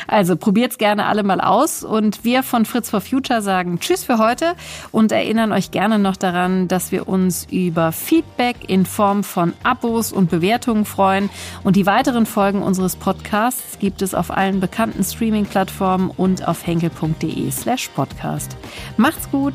Also 0.06 0.36
probiert's 0.36 0.78
gerne 0.78 1.06
alle 1.06 1.22
mal 1.22 1.40
aus 1.40 1.82
und 1.82 2.24
wir 2.24 2.42
von 2.42 2.66
Fritz 2.66 2.90
for 2.90 3.00
Future 3.00 3.42
sagen 3.42 3.80
Tschüss 3.80 4.04
für 4.04 4.18
heute 4.18 4.54
und 4.92 5.10
erinnern 5.10 5.50
euch 5.50 5.70
gerne 5.70 5.98
noch 5.98 6.16
daran, 6.16 6.68
dass 6.68 6.92
wir 6.92 7.08
uns 7.08 7.46
über 7.50 7.90
Feedback 7.90 8.68
in 8.68 8.86
Form 8.86 9.24
von 9.24 9.54
Abos 9.62 10.12
und 10.12 10.30
Bewertungen 10.30 10.84
freuen 10.84 11.30
und 11.64 11.76
die 11.76 11.86
weiteren 11.86 12.26
Folgen 12.26 12.62
unseres 12.62 12.96
Podcasts 12.96 13.78
gibt 13.78 14.02
es 14.02 14.14
auf 14.14 14.30
allen 14.30 14.60
bekannten 14.60 15.02
Streaming-Plattformen 15.02 16.10
und 16.10 16.46
auf 16.46 16.66
henkel.de 16.66 17.50
slash 17.50 17.88
podcast. 17.88 18.56
Macht's 18.96 19.30
gut! 19.30 19.54